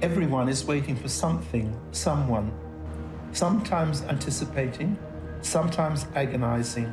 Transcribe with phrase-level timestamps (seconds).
[0.00, 2.52] Everyone is waiting for something, someone,
[3.32, 4.96] sometimes anticipating,
[5.40, 6.92] sometimes agonizing.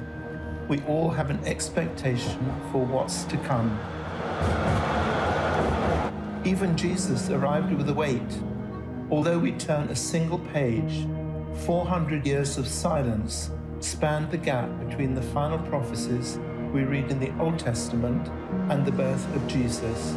[0.67, 2.39] We all have an expectation
[2.71, 3.79] for what's to come.
[6.45, 8.41] Even Jesus arrived with a wait.
[9.11, 11.07] Although we turn a single page,
[11.65, 13.51] 400 years of silence
[13.81, 16.39] spanned the gap between the final prophecies
[16.73, 18.27] we read in the Old Testament
[18.71, 20.15] and the birth of Jesus.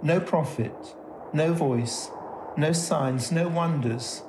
[0.00, 0.94] No prophet,
[1.32, 2.10] no voice,
[2.56, 4.22] no signs, no wonders.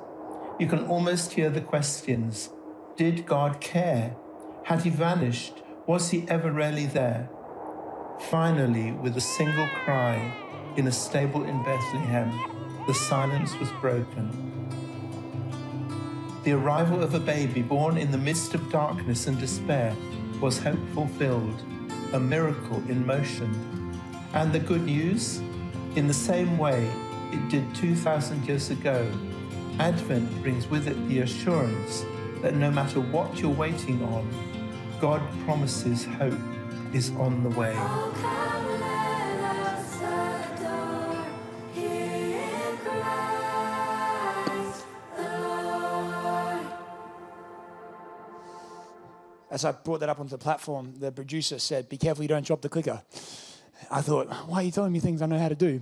[0.58, 2.50] You can almost hear the questions
[2.96, 4.16] Did God care?
[4.64, 5.62] Had he vanished?
[5.86, 7.30] Was he ever really there?
[8.18, 10.34] Finally, with a single cry
[10.76, 12.32] in a stable in Bethlehem,
[12.88, 14.28] the silence was broken.
[16.42, 19.94] The arrival of a baby born in the midst of darkness and despair
[20.40, 21.62] was hope fulfilled,
[22.12, 23.54] a miracle in motion.
[24.32, 25.40] And the good news?
[25.96, 26.88] In the same way
[27.32, 29.10] it did 2,000 years ago,
[29.80, 32.04] Advent brings with it the assurance
[32.42, 34.28] that no matter what you're waiting on,
[35.00, 36.38] God promises hope
[36.92, 37.74] is on the way.
[49.50, 52.46] As I brought that up onto the platform, the producer said, Be careful you don't
[52.46, 53.02] drop the clicker.
[53.90, 55.80] I thought, why are you telling me things I know how to do?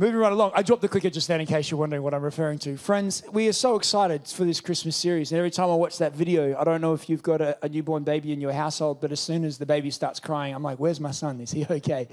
[0.00, 2.22] Moving right along, I dropped the clicker just then in case you're wondering what I'm
[2.22, 2.78] referring to.
[2.78, 5.30] Friends, we are so excited for this Christmas series.
[5.30, 7.68] And every time I watch that video, I don't know if you've got a, a,
[7.68, 10.78] newborn baby in your household, but as soon as the baby starts crying, I'm like,
[10.78, 11.38] where's my son?
[11.42, 12.08] Is he okay?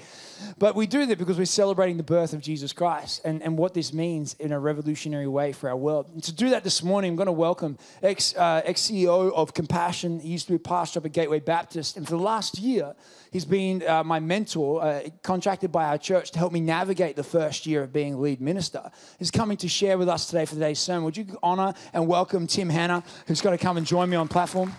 [0.59, 3.73] But we do that because we're celebrating the birth of Jesus Christ and, and what
[3.73, 6.09] this means in a revolutionary way for our world.
[6.13, 10.19] And to do that this morning, I'm going to welcome ex, uh, ex-CEO of Compassion.
[10.19, 11.95] He used to be pastor up at Gateway Baptist.
[11.95, 12.95] And for the last year,
[13.31, 17.23] He's been uh, my mentor, uh, contracted by our church to help me navigate the
[17.23, 18.89] first year of being lead minister.
[19.19, 21.03] He's coming to share with us today for today's sermon.
[21.03, 24.27] Would you honor and welcome Tim Hanna, who's going to come and join me on
[24.27, 24.73] platform?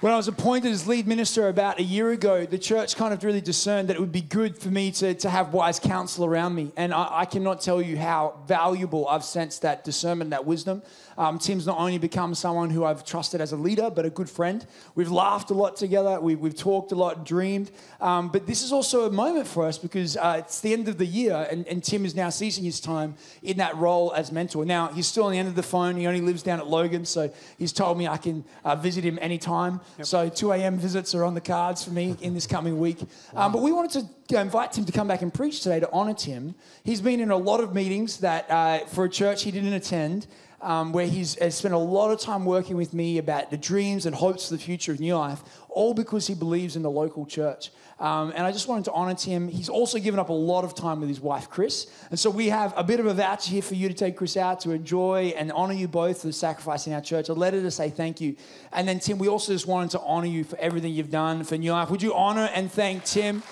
[0.00, 3.24] When I was appointed as lead minister about a year ago, the church kind of
[3.24, 6.54] really discerned that it would be good for me to, to have wise counsel around
[6.54, 6.70] me.
[6.76, 10.82] And I, I cannot tell you how valuable I've sensed that discernment, that wisdom.
[11.16, 14.30] Um, Tim's not only become someone who I've trusted as a leader, but a good
[14.30, 14.64] friend.
[14.94, 17.72] We've laughed a lot together, we've, we've talked a lot, dreamed.
[18.00, 20.98] Um, but this is also a moment for us because uh, it's the end of
[20.98, 24.64] the year, and, and Tim is now ceasing his time in that role as mentor.
[24.64, 25.96] Now, he's still on the end of the phone.
[25.96, 29.18] He only lives down at Logan, so he's told me I can uh, visit him
[29.20, 29.80] anytime.
[29.98, 30.06] Yep.
[30.06, 30.78] So 2 a.m.
[30.78, 32.98] visits are on the cards for me in this coming week.
[33.32, 33.46] Wow.
[33.46, 36.14] Um, but we wanted to invite Tim to come back and preach today to honour
[36.14, 36.54] Tim.
[36.84, 40.26] He's been in a lot of meetings that uh, for a church he didn't attend
[40.60, 44.14] um, where he's spent a lot of time working with me about the dreams and
[44.14, 47.70] hopes for the future of New Life, all because he believes in the local church.
[48.00, 49.48] Um, and I just wanted to honor Tim.
[49.48, 51.88] He's also given up a lot of time with his wife, Chris.
[52.10, 54.36] And so we have a bit of a voucher here for you to take Chris
[54.36, 57.60] out to enjoy and honor you both for the sacrifice in our church, a letter
[57.60, 58.36] to say thank you.
[58.72, 61.56] And then, Tim, we also just wanted to honor you for everything you've done for
[61.56, 61.90] New Life.
[61.90, 63.42] Would you honor and thank Tim?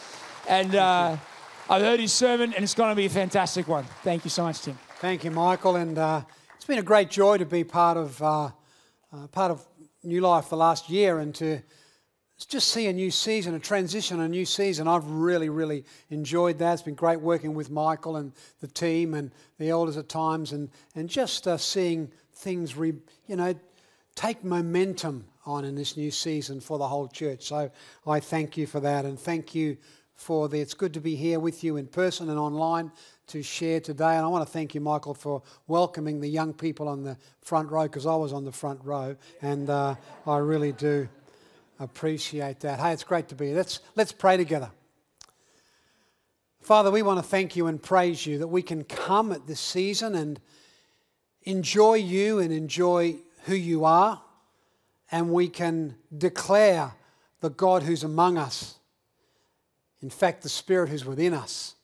[0.49, 1.17] And uh,
[1.69, 3.83] I've heard his sermon, and it's going to be a fantastic one.
[4.05, 4.78] Thank you so much, Tim.
[5.01, 5.75] Thank you, Michael.
[5.75, 6.23] And uh,
[6.55, 8.51] it's been a great joy to be part of, uh,
[9.13, 9.67] uh, part of
[10.05, 11.61] New Life the last year and to
[12.45, 14.87] just see a new season, a transition, a new season.
[14.87, 16.75] I've really, really enjoyed that.
[16.75, 20.69] It's been great working with Michael and the team and the elders at times and,
[20.95, 22.93] and just uh, seeing things, re,
[23.27, 23.55] you know,
[24.15, 27.45] take momentum on in this new season for the whole church.
[27.45, 27.71] So
[28.07, 29.79] I thank you for that and thank you
[30.15, 32.91] for the, it's good to be here with you in person and online
[33.29, 34.17] to share today.
[34.17, 37.71] And I want to thank you, Michael, for welcoming the young people on the front
[37.71, 39.95] row because I was on the front row, and uh,
[40.27, 41.09] I really do
[41.79, 42.81] appreciate that.
[42.81, 43.57] Hey, it's great to be here.
[43.57, 44.71] Let's, let's pray together.
[46.61, 49.61] Father, we want to thank you and praise you that we can come at this
[49.61, 50.41] season and
[51.43, 54.21] enjoy you and enjoy who you are,
[55.13, 56.93] and we can declare
[57.41, 58.79] the God who's among us.
[60.03, 61.77] In fact, the Spirit who's within us.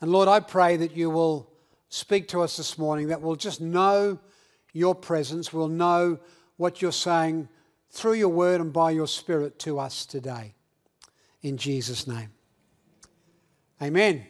[0.00, 1.50] And Lord, I pray that you will
[1.90, 4.18] speak to us this morning, that we'll just know
[4.72, 6.18] your presence, we'll know
[6.56, 7.48] what you're saying
[7.94, 10.52] through your word and by your spirit to us today.
[11.42, 12.30] In Jesus' name.
[13.80, 14.26] Amen.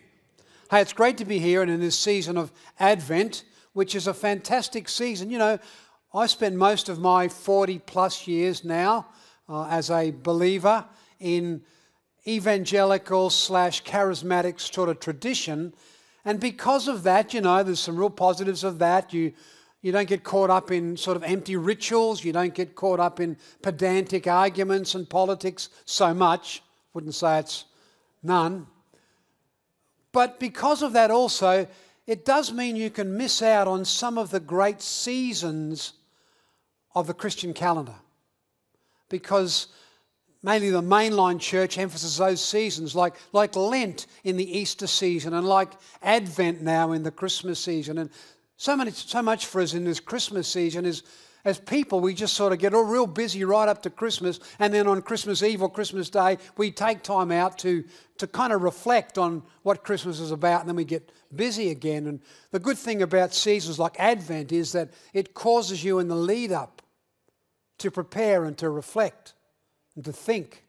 [0.70, 4.12] Hey, it's great to be here and in this season of Advent, which is a
[4.12, 5.30] fantastic season.
[5.30, 5.58] You know,
[6.12, 9.08] I spent most of my 40 plus years now
[9.48, 10.84] uh, as a believer
[11.18, 11.62] in
[12.26, 15.72] evangelical slash charismatic sort of tradition.
[16.22, 19.14] And because of that, you know, there's some real positives of that.
[19.14, 19.32] You,
[19.84, 22.24] You don't get caught up in sort of empty rituals.
[22.24, 26.62] You don't get caught up in pedantic arguments and politics so much.
[26.94, 27.66] Wouldn't say it's
[28.22, 28.66] none.
[30.10, 31.68] But because of that, also,
[32.06, 35.92] it does mean you can miss out on some of the great seasons
[36.94, 37.96] of the Christian calendar.
[39.10, 39.66] Because
[40.42, 45.46] mainly the mainline church emphasizes those seasons, like, like Lent in the Easter season, and
[45.46, 45.72] like
[46.02, 47.98] Advent now in the Christmas season.
[47.98, 48.08] And
[48.64, 51.02] so, many, so much for us in this Christmas season is
[51.44, 54.72] as people, we just sort of get all real busy right up to Christmas, and
[54.72, 57.84] then on Christmas Eve or Christmas Day, we take time out to,
[58.16, 62.06] to kind of reflect on what Christmas is about, and then we get busy again.
[62.06, 62.20] And
[62.52, 66.50] the good thing about seasons like Advent is that it causes you in the lead
[66.50, 66.80] up
[67.80, 69.34] to prepare and to reflect
[69.94, 70.64] and to think,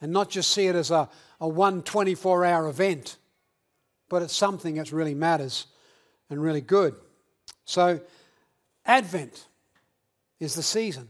[0.00, 1.08] and not just see it as a,
[1.40, 3.18] a one 24 hour event,
[4.08, 5.68] but it's something that really matters
[6.28, 6.96] and really good.
[7.64, 8.00] So,
[8.84, 9.46] Advent
[10.40, 11.08] is the season.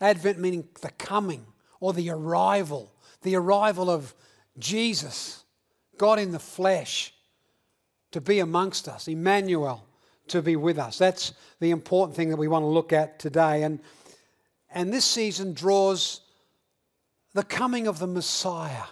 [0.00, 1.44] Advent meaning the coming
[1.80, 2.92] or the arrival,
[3.22, 4.14] the arrival of
[4.58, 5.44] Jesus,
[5.96, 7.12] God in the flesh,
[8.12, 9.84] to be amongst us, Emmanuel,
[10.28, 10.98] to be with us.
[10.98, 13.62] That's the important thing that we want to look at today.
[13.64, 13.80] And,
[14.70, 16.20] and this season draws
[17.34, 18.84] the coming of the Messiah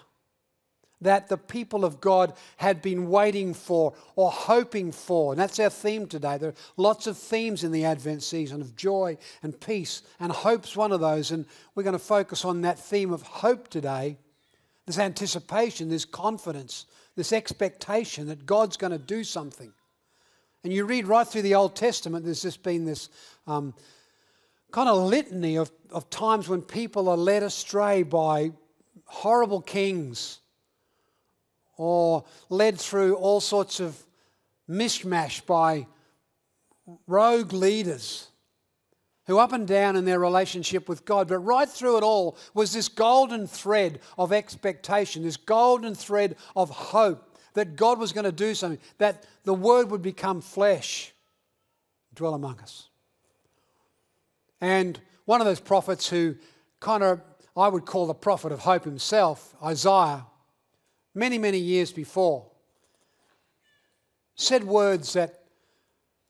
[1.00, 5.32] that the people of God had been waiting for or hoping for.
[5.32, 6.38] And that's our theme today.
[6.38, 10.76] There are lots of themes in the Advent season of joy and peace, and hope's
[10.76, 11.30] one of those.
[11.30, 11.44] And
[11.74, 14.16] we're going to focus on that theme of hope today
[14.86, 19.72] this anticipation, this confidence, this expectation that God's going to do something.
[20.62, 23.08] And you read right through the Old Testament, there's just been this
[23.46, 23.74] um,
[24.70, 28.52] kind of litany of, of times when people are led astray by
[29.06, 30.38] horrible kings
[31.76, 33.96] or led through all sorts of
[34.68, 35.86] mishmash by
[37.06, 38.28] rogue leaders
[39.26, 41.28] who up and down in their relationship with God.
[41.28, 46.70] But right through it all was this golden thread of expectation, this golden thread of
[46.70, 51.12] hope that God was going to do something, that the Word would become flesh,
[52.14, 52.88] dwell among us.
[54.60, 56.36] And one of those prophets who
[56.80, 57.20] kind of,
[57.56, 60.24] I would call the prophet of hope himself, Isaiah,
[61.16, 62.46] many, many years before,
[64.36, 65.42] said words that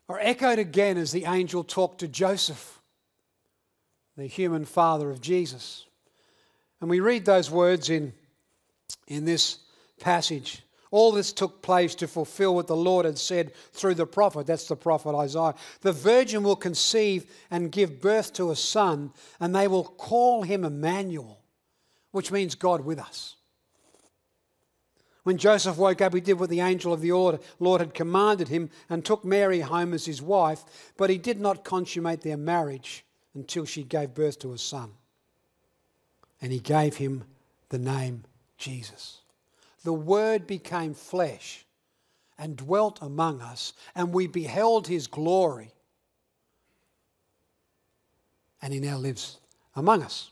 [0.08, 2.80] are echoed again as the angel talked to Joseph,
[4.16, 5.84] the human father of Jesus.
[6.80, 8.12] And we read those words in,
[9.08, 9.58] in this
[10.00, 10.62] passage.
[10.92, 14.46] All this took place to fulfill what the Lord had said through the prophet.
[14.46, 15.54] That's the prophet Isaiah.
[15.80, 20.64] The virgin will conceive and give birth to a son, and they will call him
[20.64, 21.40] Emmanuel,
[22.12, 23.35] which means God with us.
[25.26, 27.11] When Joseph woke up, he did what the angel of the
[27.58, 31.64] Lord had commanded him and took Mary home as his wife, but he did not
[31.64, 34.93] consummate their marriage until she gave birth to a son.
[36.40, 37.25] And he gave him
[37.70, 38.23] the name
[38.56, 39.23] Jesus.
[39.82, 41.67] The Word became flesh
[42.38, 45.72] and dwelt among us, and we beheld his glory.
[48.62, 49.38] And he now lives
[49.75, 50.31] among us.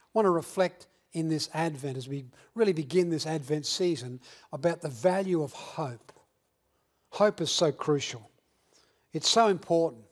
[0.00, 0.86] I want to reflect
[1.18, 2.24] in this Advent, as we
[2.54, 4.20] really begin this Advent season,
[4.52, 6.12] about the value of hope.
[7.10, 8.30] Hope is so crucial,
[9.12, 10.04] it's so important.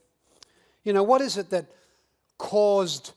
[0.83, 1.67] You know, what is it that
[2.39, 3.13] caused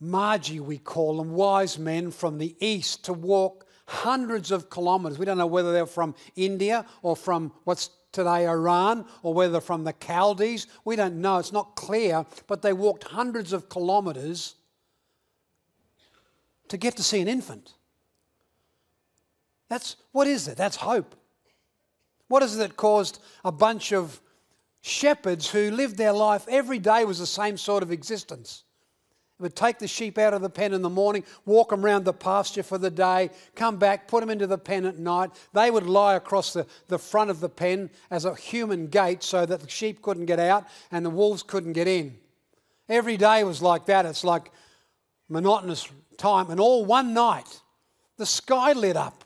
[0.00, 5.18] Magi, we call them, wise men from the east, to walk hundreds of kilometers?
[5.18, 9.84] We don't know whether they're from India or from what's today Iran or whether from
[9.84, 10.68] the Chaldees.
[10.84, 11.38] We don't know.
[11.38, 12.24] It's not clear.
[12.46, 14.54] But they walked hundreds of kilometers
[16.68, 17.74] to get to see an infant.
[19.68, 20.56] That's what is it?
[20.56, 21.14] That's hope.
[22.28, 24.20] What is it that caused a bunch of
[24.82, 28.64] shepherds who lived their life every day was the same sort of existence?
[29.38, 32.04] They would take the sheep out of the pen in the morning, walk them around
[32.04, 35.30] the pasture for the day, come back, put them into the pen at night.
[35.52, 39.44] They would lie across the, the front of the pen as a human gate so
[39.44, 42.16] that the sheep couldn't get out and the wolves couldn't get in.
[42.88, 44.06] Every day was like that.
[44.06, 44.52] It's like
[45.28, 47.60] monotonous time, and all one night,
[48.16, 49.24] the sky lit up.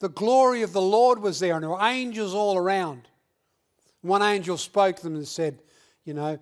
[0.00, 3.08] The glory of the Lord was there, and there were angels all around.
[4.00, 5.62] One angel spoke to them and said,
[6.04, 6.38] You know,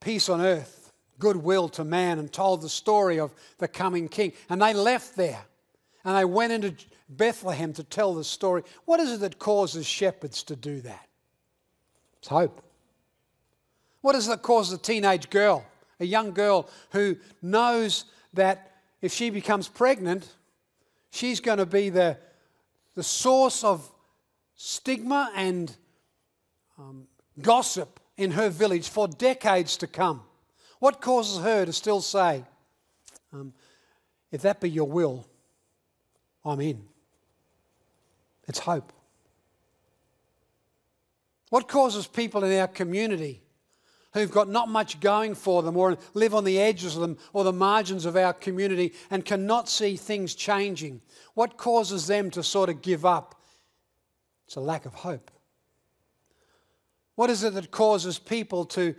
[0.00, 4.32] peace on earth, goodwill to man, and told the story of the coming king.
[4.48, 5.44] And they left there
[6.04, 6.74] and they went into
[7.08, 8.62] Bethlehem to tell the story.
[8.86, 11.06] What is it that causes shepherds to do that?
[12.18, 12.62] It's hope.
[14.00, 15.66] What is it that causes a teenage girl,
[16.00, 18.06] a young girl who knows
[18.38, 20.26] that if she becomes pregnant,
[21.10, 22.16] she's going to be the,
[22.94, 23.88] the source of
[24.54, 25.76] stigma and
[26.78, 27.06] um,
[27.40, 30.22] gossip in her village for decades to come?
[30.80, 32.44] What causes her to still say,
[33.32, 33.52] um,
[34.30, 35.26] If that be your will,
[36.44, 36.84] I'm in?
[38.46, 38.92] It's hope.
[41.50, 43.42] What causes people in our community
[44.14, 47.44] who've got not much going for them or live on the edges of them or
[47.44, 51.00] the margins of our community and cannot see things changing?
[51.34, 53.34] What causes them to sort of give up?
[54.46, 55.30] It's a lack of hope.
[57.16, 58.94] What is it that causes people to,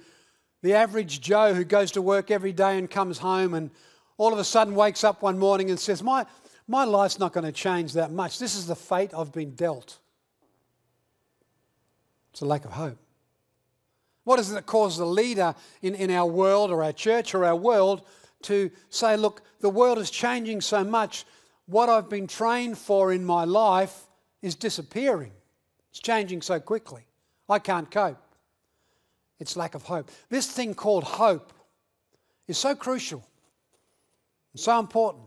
[0.61, 3.71] the average Joe who goes to work every day and comes home and
[4.17, 6.25] all of a sudden wakes up one morning and says, My,
[6.67, 8.37] my life's not going to change that much.
[8.37, 9.97] This is the fate I've been dealt.
[12.31, 12.99] It's a lack of hope.
[14.29, 17.45] What is it that causes a leader in, in our world or our church or
[17.45, 18.03] our world
[18.43, 21.25] to say, look, the world is changing so much,
[21.65, 24.05] what I've been trained for in my life
[24.43, 25.31] is disappearing?
[25.89, 27.07] It's changing so quickly.
[27.49, 28.21] I can't cope.
[29.39, 30.11] It's lack of hope.
[30.29, 31.51] This thing called hope
[32.47, 33.25] is so crucial
[34.53, 35.23] and so important.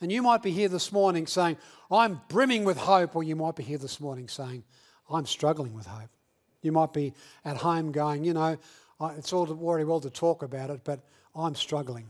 [0.00, 1.58] And you might be here this morning saying,
[1.90, 4.64] I'm brimming with hope, or you might be here this morning saying,
[5.10, 6.08] I'm struggling with hope.
[6.62, 7.12] You might be
[7.44, 8.56] at home going, you know,
[9.00, 11.00] it's all very well to talk about it, but
[11.34, 12.06] I'm struggling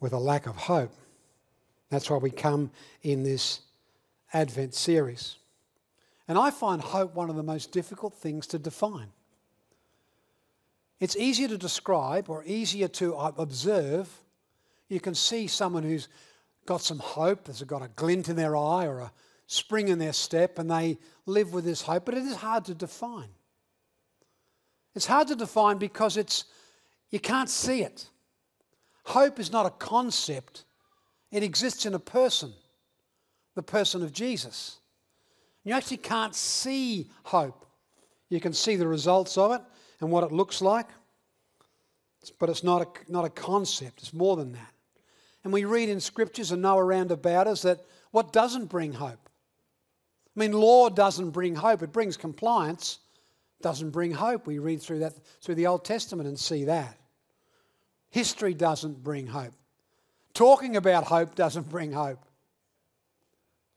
[0.00, 0.92] with a lack of hope.
[1.90, 2.70] That's why we come
[3.02, 3.60] in this
[4.32, 5.36] Advent series.
[6.26, 9.08] And I find hope one of the most difficult things to define.
[11.00, 14.08] It's easier to describe or easier to uh, observe.
[14.88, 16.08] You can see someone who's
[16.66, 19.12] got some hope, has got a glint in their eye or a
[19.46, 22.74] spring in their step, and they live with this hope, but it is hard to
[22.74, 23.28] define.
[24.94, 26.44] It's hard to define because it's
[27.10, 28.08] you can't see it.
[29.04, 30.64] Hope is not a concept,
[31.30, 32.52] it exists in a person,
[33.54, 34.78] the person of Jesus.
[35.64, 37.64] You actually can't see hope.
[38.28, 39.60] You can see the results of it
[40.00, 40.88] and what it looks like,
[42.38, 44.72] but it's not a, not a concept, it's more than that.
[45.42, 49.28] And we read in scriptures and know around about us that what doesn't bring hope?
[50.36, 52.98] I mean, law doesn't bring hope, it brings compliance,
[53.62, 54.46] doesn't bring hope.
[54.46, 56.96] We read through that through the Old Testament and see that.
[58.10, 59.52] History doesn't bring hope.
[60.34, 62.18] Talking about hope doesn't bring hope.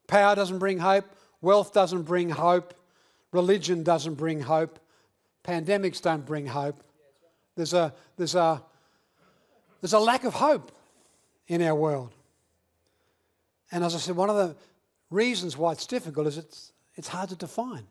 [0.08, 1.06] Power doesn't bring hope.
[1.42, 2.74] Wealth doesn't bring hope.
[3.32, 4.80] Religion doesn't bring hope.
[5.44, 6.84] Pandemics don't bring hope.
[7.56, 8.62] There's a, there's a,
[9.82, 10.72] there's a lack of hope
[11.48, 12.12] in our world.
[13.72, 14.56] And as I said, one of the
[15.10, 17.88] reasons why it's difficult is it's, it's hard to define.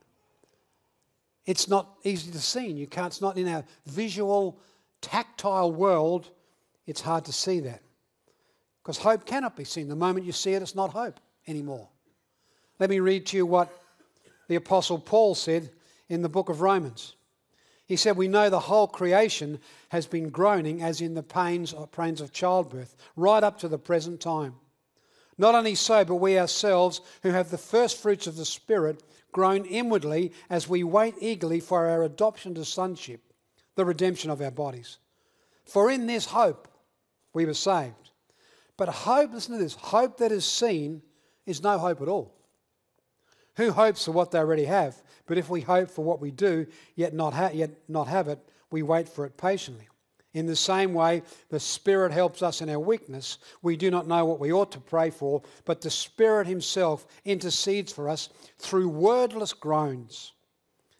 [1.45, 2.67] It's not easy to see.
[2.67, 4.59] You can't, it's not in our visual,
[5.01, 6.29] tactile world.
[6.87, 7.83] It's hard to see that.
[8.83, 9.89] Because hope cannot be seen.
[9.89, 11.89] The moment you see it, it's not hope anymore.
[12.79, 13.73] Let me read to you what
[14.49, 15.71] the Apostle Paul said
[16.09, 17.15] in the book of Romans.
[17.87, 21.87] He said, We know the whole creation has been groaning as in the pains, uh,
[21.87, 24.55] pains of childbirth, right up to the present time.
[25.39, 29.03] Not only so, but we ourselves, who have the first fruits of the Spirit,
[29.33, 33.21] groan inwardly as we wait eagerly for our adoption to sonship,
[33.75, 34.99] the redemption of our bodies.
[35.65, 36.69] For in this hope
[37.35, 38.11] we were saved.
[38.79, 41.03] But hope, listen to this hope that is seen
[41.45, 42.33] is no hope at all.
[43.57, 45.03] Who hopes for what they already have?
[45.27, 48.39] But if we hope for what we do, yet not, ha- yet not have it,
[48.71, 49.89] we wait for it patiently.
[50.37, 53.39] In the same way, the Spirit helps us in our weakness.
[53.63, 57.91] We do not know what we ought to pray for, but the Spirit Himself intercedes
[57.91, 58.29] for us
[58.59, 60.35] through wordless groans.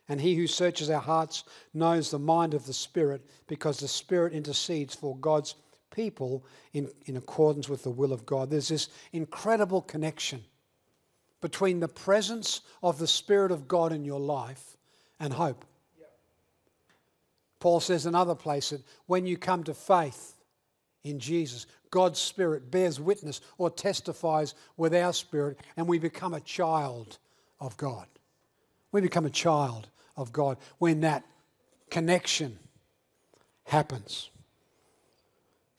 [0.09, 4.33] And He who searches our hearts knows the mind of the Spirit, because the Spirit
[4.33, 5.55] intercedes for God's
[5.91, 8.49] people in, in accordance with the will of God.
[8.49, 10.45] There's this incredible connection
[11.43, 14.79] between the presence of the Spirit of God in your life
[15.21, 15.67] and hope.
[17.67, 20.37] Paul says in other places, when you come to faith
[21.03, 26.41] in Jesus, God's Spirit bears witness or testifies with our spirit, and we become a
[26.41, 27.19] child
[27.59, 28.07] of God.
[28.93, 31.25] We become a child of God when that
[31.91, 32.57] connection
[33.65, 34.31] happens.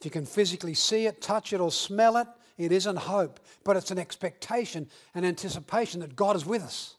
[0.01, 2.27] If you can physically see it, touch it, or smell it,
[2.57, 6.97] it isn't hope, but it's an expectation, an anticipation that God is with us,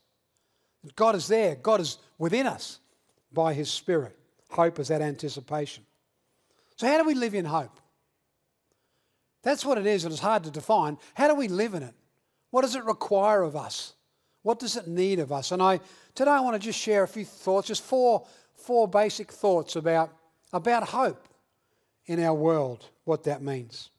[0.83, 2.79] that God is there, God is within us
[3.31, 4.15] by His Spirit.
[4.51, 5.85] Hope is that anticipation.
[6.77, 7.79] So, how do we live in hope?
[9.43, 10.99] That's what it is, and it's hard to define.
[11.15, 11.95] How do we live in it?
[12.51, 13.95] What does it require of us?
[14.43, 15.53] What does it need of us?
[15.53, 15.81] And I
[16.15, 20.11] today I want to just share a few thoughts, just four, four basic thoughts about,
[20.53, 21.29] about hope
[22.07, 23.91] in our world, what that means.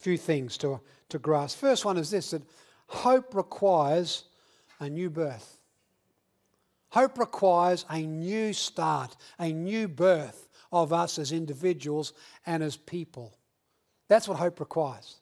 [0.00, 1.58] A few things to, to grasp.
[1.58, 2.42] First one is this that
[2.88, 4.24] hope requires
[4.80, 5.55] a new birth.
[6.96, 12.14] Hope requires a new start, a new birth of us as individuals
[12.46, 13.36] and as people.
[14.08, 15.16] That's what hope requires.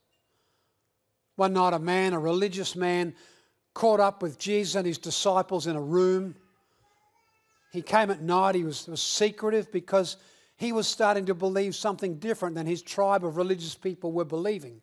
[1.34, 3.12] One night, a man, a religious man,
[3.74, 6.36] caught up with Jesus and his disciples in a room.
[7.72, 10.16] He came at night, he was, was secretive because
[10.56, 14.80] he was starting to believe something different than his tribe of religious people were believing.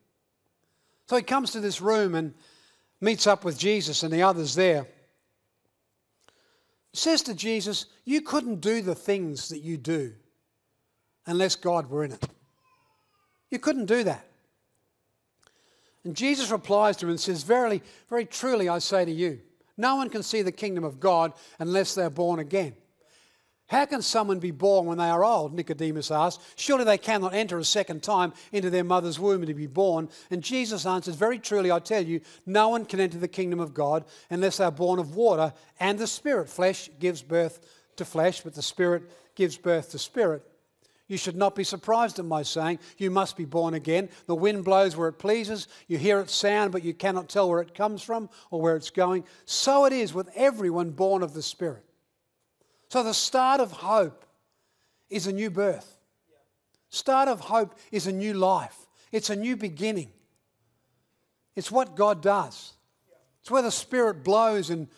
[1.08, 2.34] So he comes to this room and
[3.00, 4.88] meets up with Jesus and the others there.
[6.94, 10.14] Says to Jesus, You couldn't do the things that you do
[11.26, 12.28] unless God were in it.
[13.50, 14.26] You couldn't do that.
[16.04, 19.40] And Jesus replies to him and says, Verily, very truly, I say to you,
[19.78, 22.76] no one can see the kingdom of God unless they're born again.
[23.72, 25.54] How can someone be born when they are old?
[25.54, 26.42] Nicodemus asked.
[26.58, 30.10] Surely they cannot enter a second time into their mother's womb to be born.
[30.30, 33.74] And Jesus answered, Very truly, I tell you, no one can enter the kingdom of
[33.74, 36.50] God unless they are born of water and the Spirit.
[36.50, 39.04] Flesh gives birth to flesh, but the Spirit
[39.36, 40.44] gives birth to spirit.
[41.08, 44.10] You should not be surprised at my saying, You must be born again.
[44.26, 45.70] The wind blows where it pleases.
[45.88, 48.90] You hear its sound, but you cannot tell where it comes from or where it's
[48.90, 49.24] going.
[49.46, 51.86] So it is with everyone born of the Spirit.
[52.92, 54.26] So the start of hope
[55.10, 55.96] is a new birth.
[56.90, 58.76] Start of hope is a new life.
[59.14, 60.12] It's a new beginning.
[61.56, 62.74] It's what God does.
[63.40, 64.90] It's where the Spirit blows and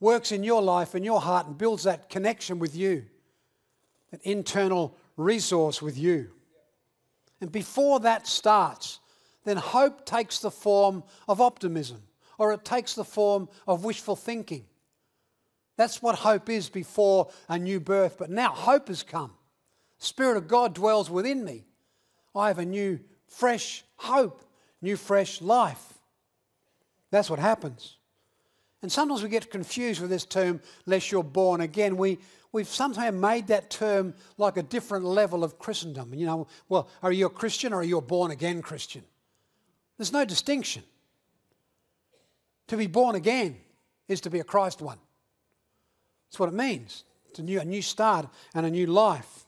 [0.00, 3.04] works in your life and your heart and builds that connection with you,
[4.10, 6.30] that internal resource with you.
[7.42, 9.00] And before that starts,
[9.44, 12.04] then hope takes the form of optimism
[12.38, 14.64] or it takes the form of wishful thinking.
[15.76, 18.16] That's what hope is before a new birth.
[18.18, 19.32] But now hope has come.
[19.98, 21.64] Spirit of God dwells within me.
[22.34, 24.44] I have a new, fresh hope,
[24.80, 25.94] new, fresh life.
[27.10, 27.96] That's what happens.
[28.82, 31.96] And sometimes we get confused with this term, unless you're born again.
[31.96, 32.18] We,
[32.52, 36.12] we've sometimes made that term like a different level of Christendom.
[36.12, 39.02] You know, well, are you a Christian or are you a born again Christian?
[39.96, 40.82] There's no distinction.
[42.68, 43.56] To be born again
[44.08, 44.98] is to be a Christ one.
[46.34, 47.04] That's what it means.
[47.30, 49.46] It's a new, a new start and a new life.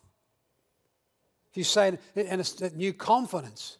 [1.50, 3.78] If you say, and it's a new confidence.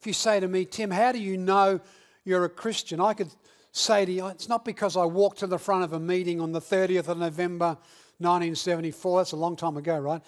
[0.00, 1.80] If you say to me, Tim, how do you know
[2.24, 2.98] you're a Christian?
[2.98, 3.28] I could
[3.72, 6.52] say to you, it's not because I walked to the front of a meeting on
[6.52, 7.76] the 30th of November
[8.20, 9.20] 1974.
[9.20, 10.22] That's a long time ago, right?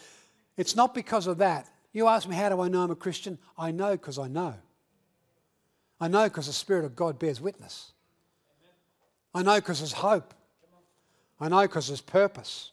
[0.58, 1.66] It's not because of that.
[1.94, 3.38] You ask me, how do I know I'm a Christian?
[3.56, 4.52] I know because I know.
[5.98, 7.92] I know because the Spirit of God bears witness.
[9.34, 10.34] I know because there's hope.
[11.40, 12.72] I know because there's purpose.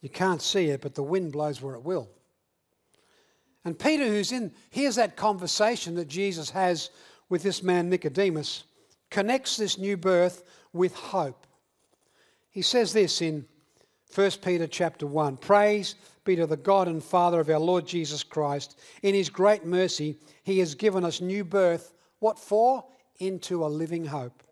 [0.00, 2.08] You can't see it, but the wind blows where it will.
[3.64, 6.90] And Peter, who's in, hears that conversation that Jesus has
[7.28, 8.64] with this man Nicodemus,
[9.10, 11.46] connects this new birth with hope.
[12.50, 13.44] He says this in
[14.14, 18.22] 1 Peter chapter 1 Praise be to the God and Father of our Lord Jesus
[18.22, 18.78] Christ.
[19.02, 21.92] In his great mercy, he has given us new birth.
[22.20, 22.84] What for?
[23.18, 24.42] Into a living hope.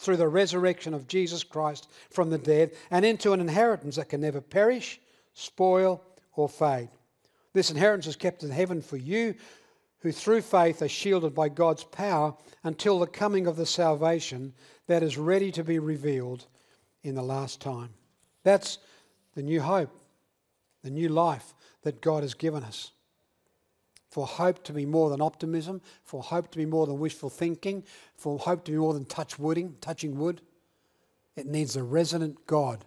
[0.00, 4.22] Through the resurrection of Jesus Christ from the dead, and into an inheritance that can
[4.22, 4.98] never perish,
[5.34, 6.02] spoil,
[6.34, 6.88] or fade.
[7.52, 9.34] This inheritance is kept in heaven for you,
[9.98, 12.34] who through faith are shielded by God's power
[12.64, 14.54] until the coming of the salvation
[14.86, 16.46] that is ready to be revealed
[17.02, 17.90] in the last time.
[18.42, 18.78] That's
[19.34, 19.94] the new hope,
[20.82, 22.92] the new life that God has given us.
[24.10, 27.84] For hope to be more than optimism, for hope to be more than wishful thinking,
[28.16, 30.40] for hope to be more than touch wooding, touching wood,
[31.36, 32.84] it needs a resident God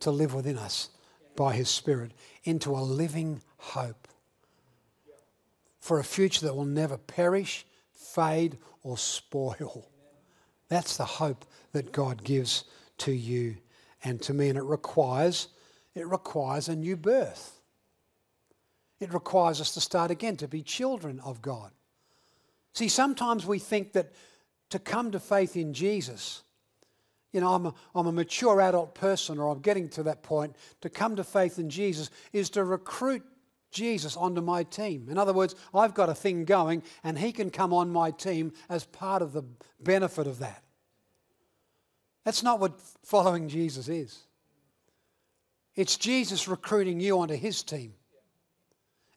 [0.00, 0.90] to live within us
[1.34, 2.12] by His Spirit
[2.44, 4.06] into a living hope
[5.80, 9.88] for a future that will never perish, fade, or spoil.
[10.68, 12.64] That's the hope that God gives
[12.98, 13.56] to you
[14.04, 14.50] and to me.
[14.50, 15.48] And it requires,
[15.94, 17.57] it requires a new birth.
[19.00, 21.70] It requires us to start again, to be children of God.
[22.72, 24.12] See, sometimes we think that
[24.70, 26.42] to come to faith in Jesus,
[27.32, 30.56] you know, I'm a, I'm a mature adult person, or I'm getting to that point,
[30.80, 33.22] to come to faith in Jesus is to recruit
[33.70, 35.08] Jesus onto my team.
[35.10, 38.52] In other words, I've got a thing going, and he can come on my team
[38.68, 39.44] as part of the
[39.80, 40.62] benefit of that.
[42.24, 44.24] That's not what following Jesus is.
[45.74, 47.94] It's Jesus recruiting you onto his team.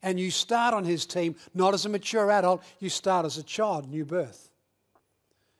[0.03, 3.43] And you start on his team not as a mature adult, you start as a
[3.43, 4.49] child, new birth.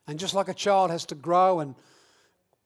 [0.07, 1.75] And just like a child has to grow and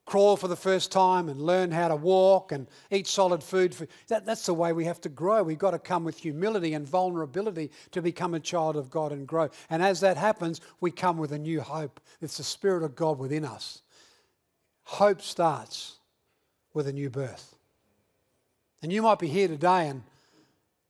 [0.05, 3.73] crawl for the first time and learn how to walk and eat solid food.
[3.73, 5.43] For, that, that's the way we have to grow.
[5.43, 9.27] We've got to come with humility and vulnerability to become a child of God and
[9.27, 9.49] grow.
[9.69, 11.99] And as that happens, we come with a new hope.
[12.21, 13.81] It's the Spirit of God within us
[14.85, 15.97] hope starts
[16.73, 17.55] with a new birth.
[18.81, 20.03] And you might be here today and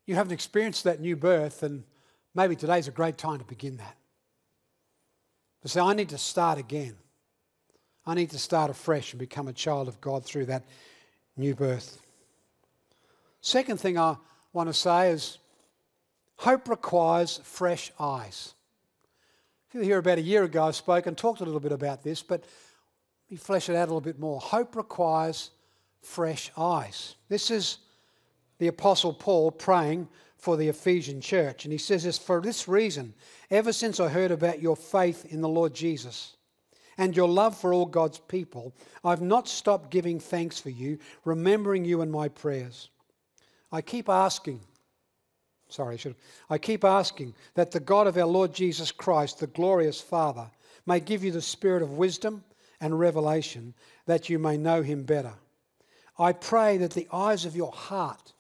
[0.06, 1.84] you haven't experienced that new birth, and
[2.34, 3.98] maybe today's a great time to begin that.
[5.64, 6.96] To say, I need to start again.
[8.06, 10.64] I need to start afresh and become a child of God through that
[11.36, 12.00] new birth.
[13.42, 14.16] Second thing I
[14.54, 15.40] want to say is
[16.38, 18.54] hope requires fresh eyes.
[19.68, 21.72] If you were here about a year ago, I spoke and talked a little bit
[21.72, 24.40] about this, but let me flesh it out a little bit more.
[24.40, 25.50] Hope requires
[26.02, 27.16] fresh eyes.
[27.28, 27.80] This is
[28.58, 31.66] the Apostle Paul praying for the Ephesian church.
[31.66, 33.14] And he says this For this reason,
[33.50, 36.36] ever since I heard about your faith in the Lord Jesus
[36.98, 41.84] and your love for all God's people, I've not stopped giving thanks for you, remembering
[41.84, 42.90] you in my prayers.
[43.72, 44.62] I keep asking,
[45.68, 46.16] sorry, I should
[46.50, 50.50] I keep asking that the God of our Lord Jesus Christ, the glorious Father,
[50.86, 52.44] may give you the spirit of wisdom
[52.80, 53.74] and revelation
[54.06, 55.34] that you may know him better.
[56.18, 58.34] I pray that the eyes of your heart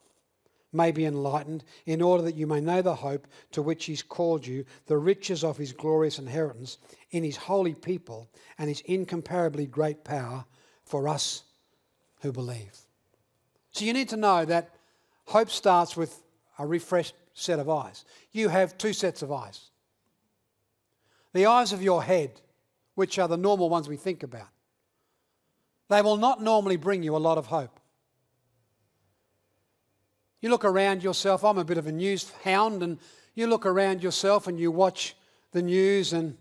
[0.75, 4.45] may be enlightened, in order that you may know the hope to which he's called
[4.45, 6.77] you, the riches of his glorious inheritance
[7.11, 10.45] in his holy people, and his incomparably great power
[10.83, 11.43] for us
[12.21, 12.77] who believe.
[13.71, 14.75] So you need to know that
[15.25, 16.21] hope starts with
[16.59, 18.05] a refreshed set of eyes.
[18.31, 19.69] You have two sets of eyes
[21.33, 22.31] the eyes of your head,
[22.95, 24.47] which are the normal ones we think about.
[25.89, 27.77] They will not normally bring you a lot of hope.
[30.45, 32.99] You look around yourself, I'm a bit of a news hound, and
[33.33, 35.15] you look around yourself and you watch
[35.53, 36.37] the news, and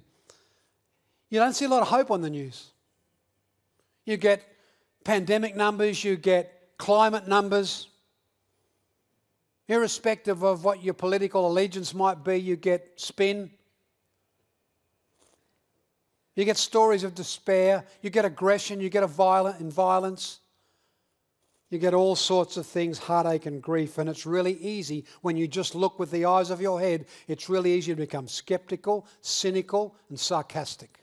[1.31, 2.67] you don't see a lot of hope on the news.
[4.05, 4.47] You get
[5.05, 7.89] pandemic numbers, you get climate numbers.
[9.69, 13.51] Irrespective of what your political allegiance might be, you get spin.
[16.35, 20.41] You get stories of despair, you get aggression, you get a violent in violence.
[21.75, 25.49] You get all sorts of things, heartache and grief, and it's really easy when you
[25.49, 29.97] just look with the eyes of your head, it's really easy to become skeptical, cynical,
[30.09, 31.01] and sarcastic.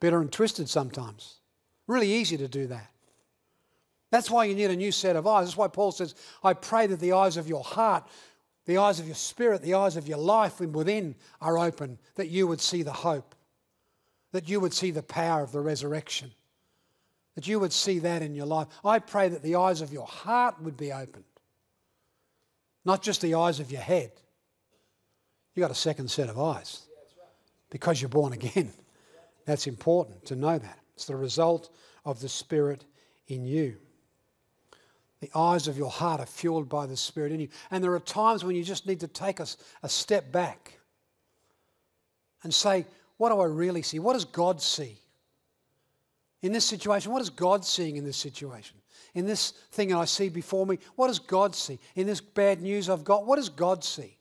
[0.00, 1.40] Bitter and twisted sometimes.
[1.86, 2.90] Really easy to do that.
[4.10, 5.44] That's why you need a new set of eyes.
[5.44, 8.08] That's why Paul says, I pray that the eyes of your heart,
[8.64, 12.46] the eyes of your spirit, the eyes of your life within are open, that you
[12.46, 13.34] would see the hope,
[14.32, 16.32] that you would see the power of the resurrection
[17.34, 18.68] that you would see that in your life.
[18.84, 21.24] I pray that the eyes of your heart would be opened,
[22.84, 24.12] not just the eyes of your head.
[25.54, 26.82] You've got a second set of eyes
[27.70, 28.72] because you're born again.
[29.44, 30.78] That's important to know that.
[30.94, 31.70] It's the result
[32.04, 32.84] of the Spirit
[33.28, 33.76] in you.
[35.20, 37.48] The eyes of your heart are fueled by the Spirit in you.
[37.70, 39.46] And there are times when you just need to take a,
[39.82, 40.78] a step back
[42.42, 43.98] and say, What do I really see?
[43.98, 44.98] What does God see?
[46.42, 48.76] In this situation, what is God seeing in this situation?
[49.14, 51.78] In this thing that I see before me, what does God see?
[51.94, 54.16] In this bad news I've got, what does God see?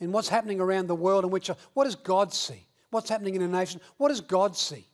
[0.00, 2.66] In what's happening around the world in which, I, what does God see?
[2.90, 4.86] What's happening in a nation, what does God see?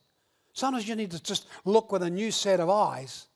[0.53, 3.27] Sometimes you need to just look with a new set of eyes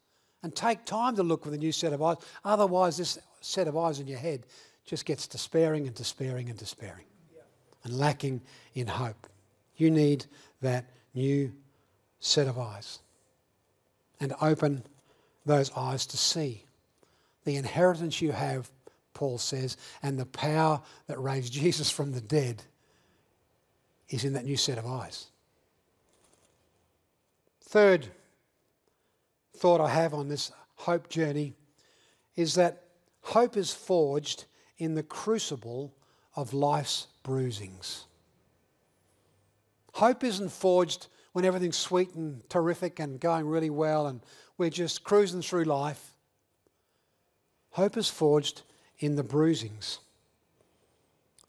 [0.43, 2.17] and take time to look with a new set of eyes.
[2.43, 4.45] Otherwise, this set of eyes in your head
[4.85, 7.05] just gets despairing and despairing and despairing
[7.83, 8.41] and lacking
[8.73, 9.27] in hope.
[9.75, 10.25] You need
[10.61, 11.51] that new
[12.27, 12.99] set of eyes
[14.19, 14.83] and open
[15.45, 16.63] those eyes to see
[17.45, 18.69] the inheritance you have,
[19.13, 22.61] Paul says, and the power that raised Jesus from the dead
[24.09, 25.27] is in that new set of eyes.
[27.61, 28.07] Third
[29.55, 31.53] thought I have on this hope journey
[32.35, 32.83] is that
[33.21, 34.45] hope is forged
[34.77, 35.93] in the crucible
[36.35, 38.05] of life's bruisings.
[39.93, 44.21] Hope isn't forged when everything's sweet and terrific and going really well and
[44.57, 46.15] we're just cruising through life.
[47.69, 48.63] Hope is forged
[48.97, 49.99] in the bruisings.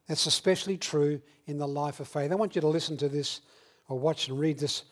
[0.06, 2.30] That's especially true in the life of faith.
[2.30, 3.40] I want you to listen to this
[3.88, 4.82] or watch and read this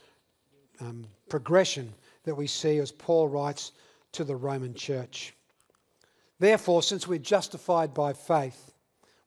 [0.80, 1.92] um, progression
[2.24, 3.72] that we see as Paul writes
[4.12, 5.34] to the Roman church.
[6.38, 8.72] Therefore, since we're justified by faith,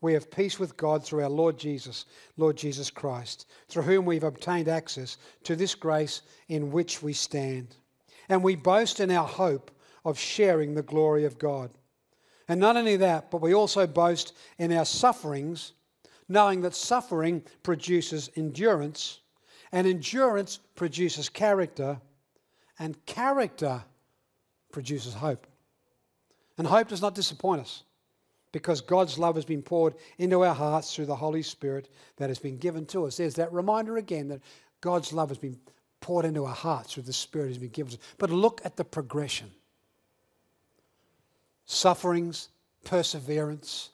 [0.02, 2.06] we have peace with God through our Lord Jesus,
[2.38, 7.76] Lord Jesus Christ, through whom we've obtained access to this grace in which we stand.
[8.30, 9.72] And we boast in our hope
[10.06, 11.72] of sharing the glory of God.
[12.48, 15.74] And not only that, but we also boast in our sufferings,
[16.30, 19.20] knowing that suffering produces endurance,
[19.72, 22.00] and endurance produces character,
[22.80, 23.84] and character
[24.72, 25.46] produces hope.
[26.58, 27.84] And hope does not disappoint us
[28.52, 32.40] because God's love has been poured into our hearts through the Holy Spirit that has
[32.40, 33.18] been given to us.
[33.18, 34.42] There's that reminder again that
[34.82, 35.60] God's love has been
[36.02, 38.04] poured into our hearts through the Spirit He's been given to us.
[38.18, 39.52] But look at the progression
[41.66, 42.50] sufferings,
[42.84, 43.92] perseverance,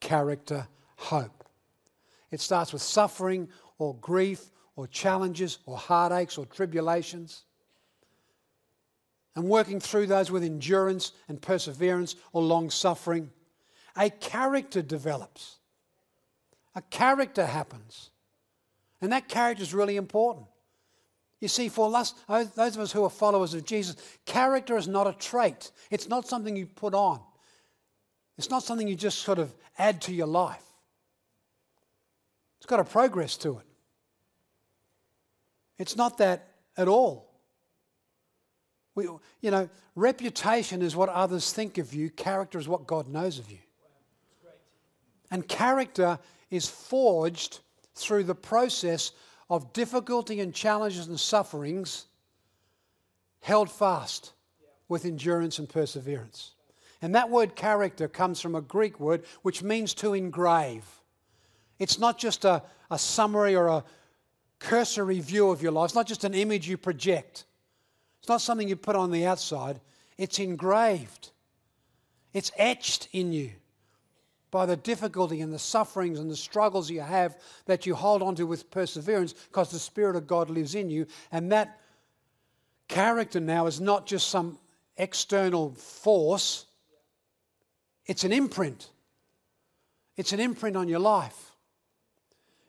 [0.00, 1.44] character, hope.
[2.30, 7.42] It starts with suffering or grief or challenges or heartaches or tribulations.
[9.36, 13.30] And working through those with endurance and perseverance or long suffering,
[13.96, 15.56] a character develops.
[16.74, 18.10] A character happens.
[19.00, 20.46] And that character is really important.
[21.40, 25.08] You see, for us, those of us who are followers of Jesus, character is not
[25.08, 25.72] a trait.
[25.90, 27.20] It's not something you put on.
[28.38, 30.64] It's not something you just sort of add to your life.
[32.58, 33.66] It's got a progress to it.
[35.78, 37.28] It's not that at all.
[38.94, 39.08] We,
[39.40, 43.50] you know, reputation is what others think of you, character is what God knows of
[43.50, 43.58] you.
[45.32, 46.18] And character
[46.50, 47.60] is forged
[47.94, 49.12] through the process
[49.48, 52.04] of difficulty and challenges and sufferings
[53.40, 54.32] held fast
[54.88, 56.52] with endurance and perseverance.
[57.00, 60.84] And that word character comes from a Greek word which means to engrave.
[61.78, 63.84] It's not just a, a summary or a
[64.58, 67.46] cursory view of your life, it's not just an image you project,
[68.20, 69.80] it's not something you put on the outside,
[70.18, 71.30] it's engraved,
[72.34, 73.52] it's etched in you
[74.52, 78.34] by the difficulty and the sufferings and the struggles you have that you hold on
[78.36, 81.06] to with perseverance because the Spirit of God lives in you.
[81.32, 81.80] And that
[82.86, 84.58] character now is not just some
[84.98, 86.66] external force,
[88.06, 88.90] it's an imprint.
[90.18, 91.52] It's an imprint on your life.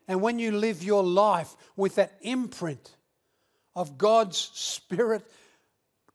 [0.08, 2.96] And when you live your life with that imprint
[3.76, 5.26] of God's Spirit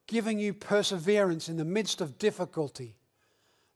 [0.06, 2.97] giving you perseverance in the midst of difficulty,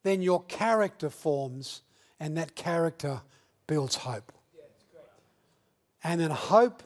[0.02, 1.82] then your character forms,
[2.18, 3.20] and that character
[3.66, 4.32] builds hope.
[6.04, 6.82] and then hope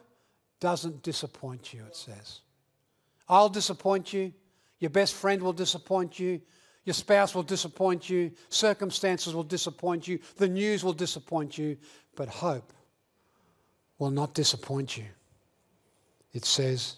[0.61, 2.41] doesn't disappoint you, it says.
[3.29, 4.33] I'll disappoint you.
[4.79, 6.41] Your best friend will disappoint you.
[6.85, 8.31] Your spouse will disappoint you.
[8.49, 10.21] Circumstances will disappoint you.
[10.37, 11.77] The news will disappoint you.
[12.15, 12.73] But hope
[13.99, 15.07] will not disappoint you.
[16.33, 16.97] It says,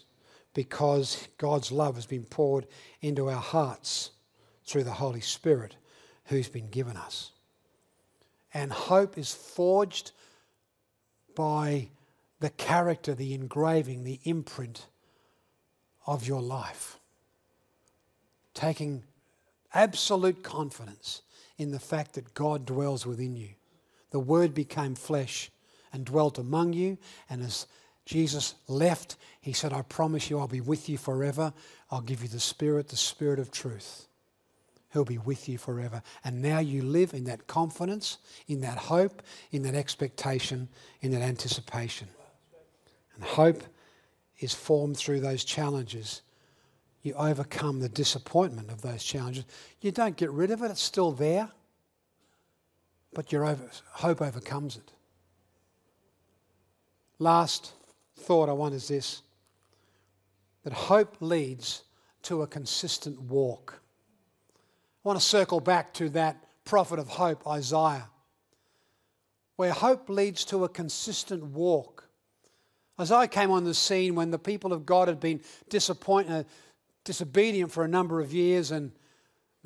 [0.53, 2.67] because God's love has been poured
[3.01, 4.11] into our hearts
[4.65, 5.75] through the Holy Spirit
[6.29, 7.31] who's been given us.
[8.53, 10.11] And hope is forged
[11.35, 11.89] by
[12.39, 14.87] the character, the engraving, the imprint
[16.07, 16.99] of your life.
[18.53, 19.03] Taking
[19.73, 21.21] absolute confidence
[21.57, 23.49] in the fact that God dwells within you.
[24.11, 25.51] The Word became flesh
[25.93, 26.97] and dwelt among you.
[27.29, 27.67] And as
[28.05, 31.53] Jesus left, He said, I promise you I'll be with you forever.
[31.91, 34.08] I'll give you the Spirit, the Spirit of truth.
[34.91, 36.01] He'll be with you forever.
[36.23, 39.21] And now you live in that confidence, in that hope,
[39.51, 40.67] in that expectation,
[41.01, 42.07] in that anticipation.
[43.15, 43.63] And hope
[44.39, 46.21] is formed through those challenges.
[47.01, 49.45] You overcome the disappointment of those challenges.
[49.81, 51.49] You don't get rid of it, it's still there,
[53.13, 54.91] but your over, hope overcomes it.
[57.19, 57.73] Last
[58.17, 59.21] thought I want is this
[60.63, 61.83] that hope leads
[62.23, 63.81] to a consistent walk.
[65.09, 68.11] I want to circle back to that prophet of hope, Isaiah,
[69.55, 72.07] where hope leads to a consistent walk.
[73.01, 76.43] Isaiah came on the scene when the people of God had been disappointed, uh,
[77.05, 78.91] disobedient for a number of years, and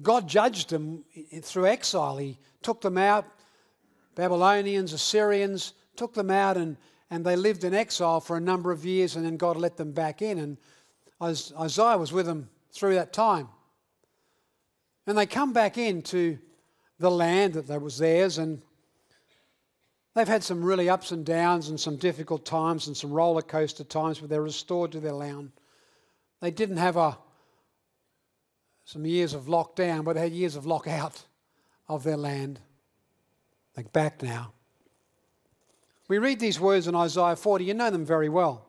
[0.02, 1.04] God judged them
[1.42, 2.16] through exile.
[2.16, 3.26] He took them out,
[4.16, 6.78] Babylonians, Assyrians, took them out, and,
[7.10, 9.92] and they lived in exile for a number of years, and then God let them
[9.92, 10.38] back in.
[10.38, 10.58] And
[11.22, 13.50] Isaiah was with them through that time.
[15.06, 16.38] And they come back into
[17.00, 18.62] the land that was theirs, and
[20.16, 23.84] they've had some really ups and downs and some difficult times and some roller coaster
[23.84, 25.52] times, but they're restored to their land.
[26.40, 27.18] They didn't have a,
[28.86, 31.24] some years of lockdown, but they had years of lockout
[31.88, 32.60] of their land.
[33.76, 34.54] They're back now.
[36.08, 38.66] We read these words in Isaiah 40, you know them very well.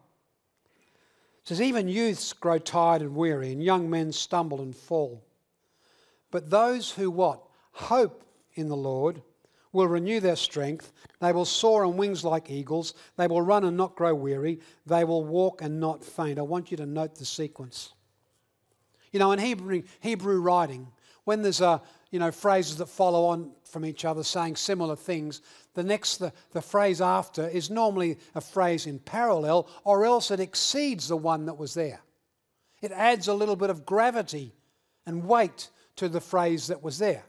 [1.43, 5.24] It says, Even youths grow tired and weary, and young men stumble and fall.
[6.35, 7.47] But those who what?
[7.71, 9.23] Hope in the Lord
[9.71, 10.93] will renew their strength.
[11.21, 12.95] They will soar on wings like eagles.
[13.17, 14.59] They will run and not grow weary.
[14.85, 16.41] They will walk and not faint.
[16.41, 17.93] I want you to note the sequence.
[19.13, 20.89] You know, in Hebrew, Hebrew writing,
[21.23, 25.41] when there's a, you know, phrases that follow on from each other saying similar things,
[25.75, 30.41] the next, the, the phrase after is normally a phrase in parallel, or else it
[30.41, 32.01] exceeds the one that was there.
[32.83, 34.53] It adds a little bit of gravity
[35.07, 37.25] and weight to the phrase that was there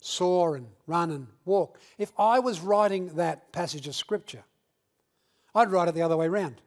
[0.00, 1.78] soar and run and walk.
[1.98, 4.44] If I was writing that passage of Scripture,
[5.54, 6.60] I'd write it the other way around.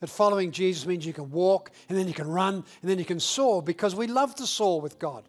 [0.00, 3.04] That following Jesus means you can walk and then you can run and then you
[3.04, 5.24] can soar because we love to soar with God.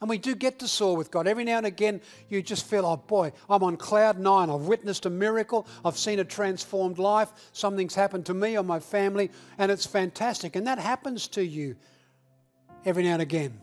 [0.00, 1.28] And we do get to soar with God.
[1.28, 4.50] Every now and again, you just feel, oh boy, I'm on cloud nine.
[4.50, 5.64] I've witnessed a miracle.
[5.84, 7.32] I've seen a transformed life.
[7.52, 10.56] Something's happened to me or my family, and it's fantastic.
[10.56, 11.76] And that happens to you
[12.84, 13.60] every now and again.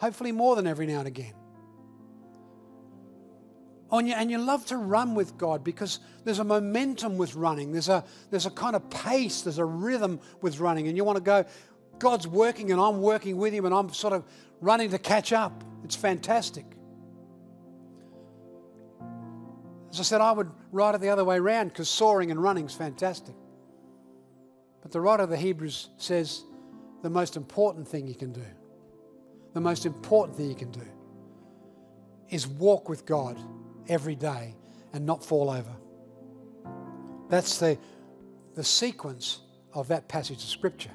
[0.00, 1.34] Hopefully, more than every now and again.
[3.92, 7.72] And you, love to run with God because there's a momentum with running.
[7.72, 10.88] There's a, there's a kind of pace, there's a rhythm with running.
[10.88, 11.44] And you want to go,
[11.98, 14.24] God's working and I'm working with Him and I'm sort of
[14.62, 15.62] running to catch up.
[15.84, 16.64] It's fantastic.
[19.92, 22.64] As I said, I would write it the other way around because soaring and running
[22.64, 23.34] is fantastic.
[24.80, 26.44] But the writer of the Hebrews says
[27.02, 28.44] the most important thing you can do,
[29.54, 30.86] the most important thing you can do
[32.30, 33.38] is walk with God
[33.88, 34.54] every day
[34.92, 35.74] and not fall over.
[37.28, 37.78] That's the,
[38.54, 39.40] the sequence
[39.74, 40.90] of that passage of Scripture.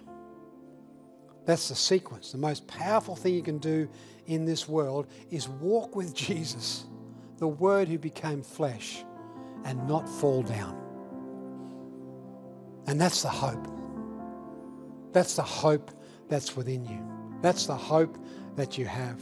[1.45, 2.31] That's the sequence.
[2.31, 3.89] The most powerful thing you can do
[4.25, 6.85] in this world is walk with Jesus,
[7.37, 9.03] the Word who became flesh,
[9.65, 10.77] and not fall down.
[12.87, 13.67] And that's the hope.
[15.11, 15.91] That's the hope
[16.29, 17.05] that's within you.
[17.41, 18.17] That's the hope
[18.55, 19.21] that you have.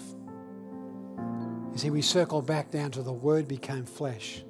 [1.71, 4.43] You see, we circle back down to the Word became flesh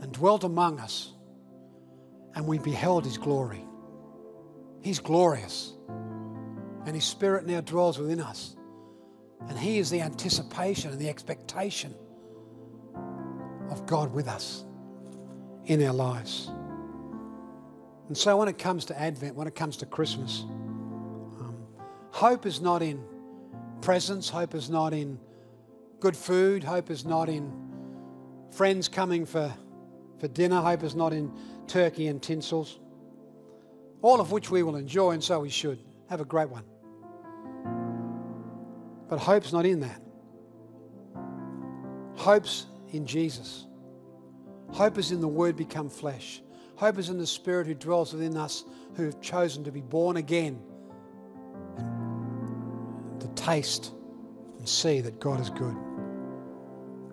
[0.00, 1.12] and dwelt among us,
[2.34, 3.64] and we beheld His glory.
[4.82, 8.54] He's glorious, and His Spirit now dwells within us.
[9.48, 11.94] And He is the anticipation and the expectation
[13.70, 14.64] of God with us
[15.64, 16.50] in our lives.
[18.08, 20.44] And so, when it comes to Advent, when it comes to Christmas,
[22.10, 23.02] hope is not in
[23.80, 25.18] presents, hope is not in
[26.00, 26.62] good food.
[26.64, 27.52] Hope is not in
[28.50, 29.52] friends coming for,
[30.18, 30.60] for dinner.
[30.60, 31.32] Hope is not in
[31.66, 32.78] turkey and tinsels.
[34.02, 35.78] All of which we will enjoy, and so we should.
[36.08, 36.64] Have a great one.
[39.08, 40.00] But hope's not in that.
[42.14, 43.66] Hope's in Jesus.
[44.70, 46.42] Hope is in the Word become flesh.
[46.76, 50.16] Hope is in the Spirit who dwells within us who have chosen to be born
[50.16, 50.60] again.
[53.48, 53.92] Taste
[54.58, 55.74] and see that God is good.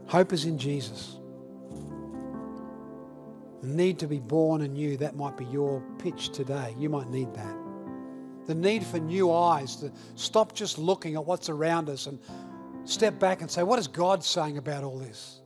[0.08, 1.16] Hope is in Jesus.
[3.62, 6.76] The need to be born anew, that might be your pitch today.
[6.78, 7.56] You might need that.
[8.48, 12.20] The need for new eyes, to stop just looking at what's around us and
[12.84, 15.40] step back and say, What is God saying about all this?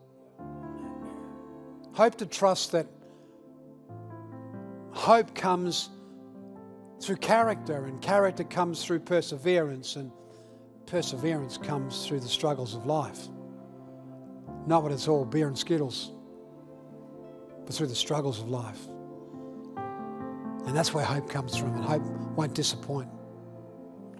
[1.93, 2.87] Hope to trust that
[4.89, 5.91] hope comes
[6.99, 10.11] through character, and character comes through perseverance, and
[10.89, 13.27] perseverance comes through the struggles of life.
[14.65, 16.11] Not when it's all beer and skittles,
[17.65, 18.79] but through the struggles of life.
[20.65, 22.03] And that's where hope comes from, and hope
[22.35, 23.09] won't disappoint.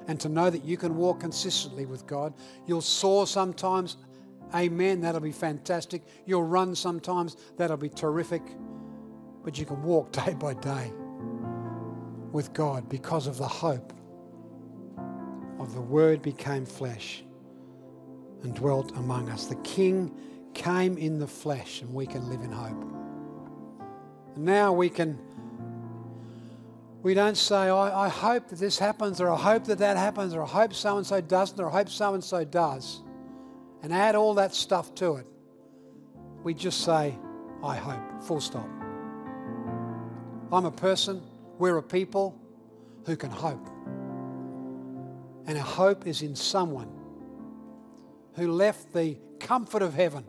[0.07, 2.33] And to know that you can walk consistently with God,
[2.65, 3.97] you'll soar sometimes,
[4.55, 6.03] amen, that'll be fantastic.
[6.25, 8.41] You'll run sometimes, that'll be terrific.
[9.43, 10.91] But you can walk day by day
[12.31, 13.93] with God because of the hope
[15.59, 17.23] of the Word became flesh
[18.43, 19.45] and dwelt among us.
[19.45, 20.15] The King
[20.53, 22.83] came in the flesh, and we can live in hope.
[24.35, 25.19] And now we can.
[27.01, 30.33] We don't say, I, I hope that this happens, or I hope that that happens,
[30.33, 33.01] or I hope so and so doesn't, or I hope so and so does,
[33.83, 35.25] and add all that stuff to it.
[36.43, 37.17] We just say,
[37.63, 38.67] I hope, full stop.
[40.51, 41.21] I'm a person,
[41.57, 42.37] we're a people
[43.05, 43.69] who can hope.
[45.49, 46.91] And our hope is in someone
[48.35, 50.23] who left the comfort of heaven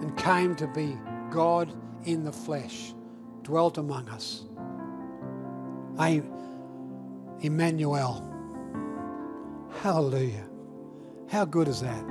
[0.00, 0.98] and came to be
[1.30, 1.72] God
[2.04, 2.92] in the flesh,
[3.44, 4.42] dwelt among us.
[6.00, 6.24] I,
[7.42, 8.28] Emmanuel.
[9.80, 10.44] Hallelujah.
[11.28, 12.04] How good is that?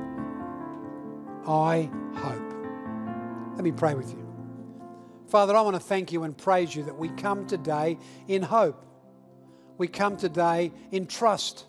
[1.45, 2.53] I hope.
[3.55, 4.25] Let me pray with you.
[5.27, 7.97] Father, I want to thank you and praise you that we come today
[8.29, 8.92] in hope.
[9.77, 11.65] We come today in trust.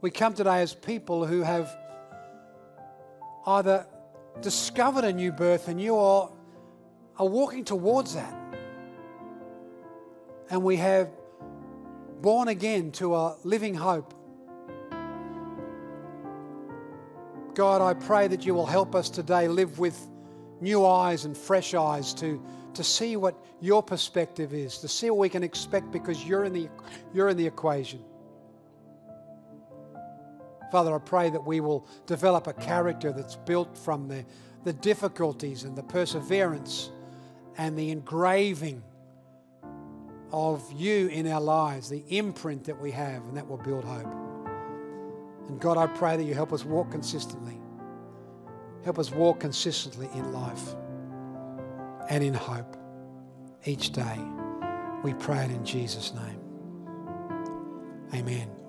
[0.00, 1.70] We come today as people who have
[3.46, 3.86] either
[4.40, 6.30] discovered a new birth and you are,
[7.18, 8.34] are walking towards that.
[10.50, 11.10] And we have
[12.20, 14.14] born again to a living hope.
[17.54, 19.98] God, I pray that you will help us today live with
[20.60, 22.42] new eyes and fresh eyes to,
[22.74, 26.52] to see what your perspective is, to see what we can expect because you're in
[26.52, 26.68] the,
[27.12, 28.00] you're in the equation.
[30.70, 34.24] Father, I pray that we will develop a character that's built from the,
[34.64, 36.90] the difficulties and the perseverance
[37.58, 38.82] and the engraving
[40.32, 44.14] of you in our lives, the imprint that we have, and that will build hope.
[45.48, 47.60] And God, I pray that you help us walk consistently.
[48.84, 50.76] Help us walk consistently in life
[52.08, 52.76] and in hope
[53.64, 54.18] each day.
[55.02, 56.40] We pray it in Jesus' name.
[58.14, 58.59] Amen.